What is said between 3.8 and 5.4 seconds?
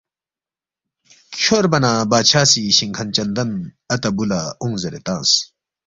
اتا بُو لہ اونگ زیرے تنگس